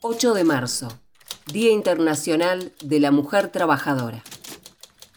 [0.00, 0.86] 8 de marzo,
[1.52, 4.22] Día Internacional de la Mujer Trabajadora.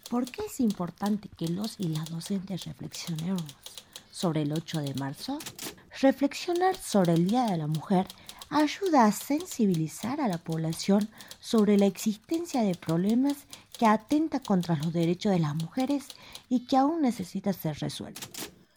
[0.10, 3.44] ¿Por qué es importante que los y las docentes reflexionemos
[4.12, 5.38] sobre el 8 de marzo?
[6.00, 8.08] Reflexionar sobre el Día de la Mujer
[8.50, 11.08] ayuda a sensibilizar a la población
[11.40, 13.38] sobre la existencia de problemas
[13.78, 16.06] que atenta contra los derechos de las mujeres
[16.50, 18.32] y que aún necesita ser resueltos.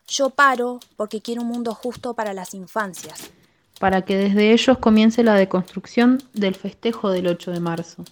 [0.07, 3.31] Yo paro porque quiero un mundo justo para las infancias.
[3.85, 8.03] Para que desde ellos comience la deconstrucción del festejo del 8 de marzo.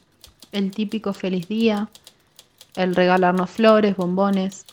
[0.53, 1.89] El típico feliz día,
[2.77, 4.67] el regalarnos flores, bombones,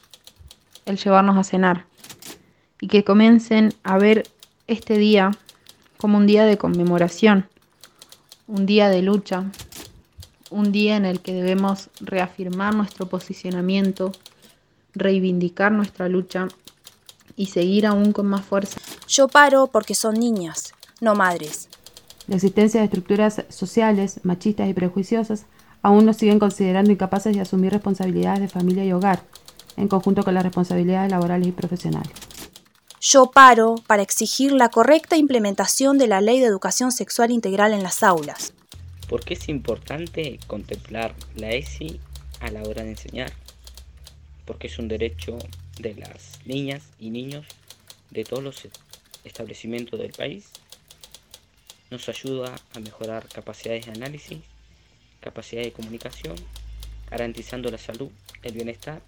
[0.86, 1.86] el llevarnos a cenar.
[2.82, 4.28] Y que comiencen a ver
[4.68, 5.32] este día
[5.96, 7.48] como un día de conmemoración,
[8.48, 9.46] un día de lucha,
[10.50, 14.12] un día en el que debemos reafirmar nuestro posicionamiento,
[14.96, 16.50] reivindicar nuestra lucha
[17.38, 18.82] y seguir aún con más fuerza.
[19.08, 21.70] Yo paro porque son niñas, no madres.
[22.28, 25.46] La existencia de estructuras sociales, machistas y prejuiciosas
[25.82, 29.24] aún nos siguen considerando incapaces de asumir responsabilidades de familia y hogar,
[29.78, 32.12] en conjunto con las responsabilidades laborales y profesionales.
[33.02, 37.82] Yo paro para exigir la correcta implementación de la Ley de Educación Sexual Integral en
[37.82, 38.54] las aulas.
[39.08, 42.00] ¿Por qué es importante contemplar la ESI
[42.42, 43.32] a la hora de enseñar?
[44.46, 45.38] Porque es un derecho
[45.80, 47.46] de las niñas y niños
[48.12, 48.68] de todos los
[49.24, 50.50] establecimientos del país.
[51.92, 54.40] Nos ayuda a mejorar capacidades de análisis,
[55.20, 56.36] capacidad de comunicación,
[57.10, 58.10] garantizando la salud,
[58.44, 59.02] el bienestar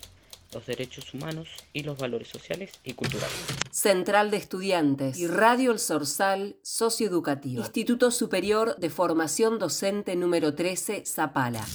[0.54, 3.36] los derechos humanos y los valores sociales y culturales.
[3.72, 7.62] Central de Estudiantes y Radio El Sorsal Socioeducativo.
[7.62, 11.66] Instituto Superior de Formación Docente número 13, Zapala.